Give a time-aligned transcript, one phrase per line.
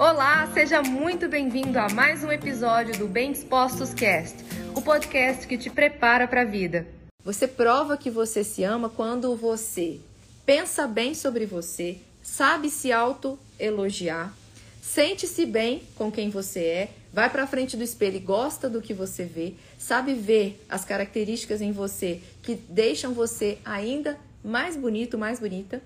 [0.00, 4.34] Olá, seja muito bem-vindo a mais um episódio do Bem Dispostos Cast,
[4.74, 6.86] o podcast que te prepara para a vida.
[7.22, 10.00] Você prova que você se ama quando você
[10.46, 14.34] pensa bem sobre você, sabe se auto-elogiar,
[14.80, 18.94] sente-se bem com quem você é, vai para frente do espelho e gosta do que
[18.94, 25.38] você vê, sabe ver as características em você que deixam você ainda mais bonito, mais
[25.38, 25.82] bonita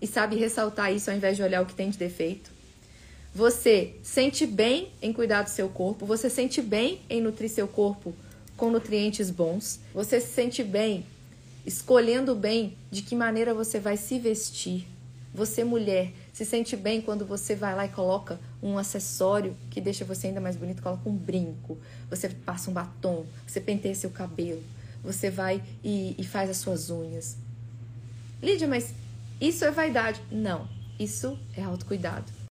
[0.00, 2.56] e sabe ressaltar isso ao invés de olhar o que tem de defeito.
[3.38, 8.12] Você sente bem em cuidar do seu corpo, você sente bem em nutrir seu corpo
[8.56, 11.06] com nutrientes bons, você se sente bem
[11.64, 14.88] escolhendo bem de que maneira você vai se vestir.
[15.32, 20.04] Você, mulher, se sente bem quando você vai lá e coloca um acessório que deixa
[20.04, 21.78] você ainda mais bonito, coloca um brinco,
[22.10, 24.64] você passa um batom, você penteia seu cabelo,
[25.00, 27.36] você vai e, e faz as suas unhas.
[28.42, 28.92] Lídia, mas
[29.40, 30.20] isso é vaidade?
[30.28, 32.47] Não, isso é autocuidado.